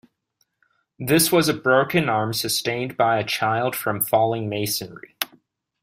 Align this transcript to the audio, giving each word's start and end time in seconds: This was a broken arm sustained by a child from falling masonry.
This 0.97 1.31
was 1.31 1.47
a 1.47 1.53
broken 1.53 2.09
arm 2.09 2.33
sustained 2.33 2.97
by 2.97 3.19
a 3.19 3.23
child 3.23 3.75
from 3.75 4.01
falling 4.01 4.49
masonry. 4.49 5.15